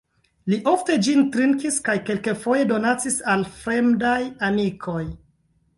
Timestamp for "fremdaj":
3.61-4.19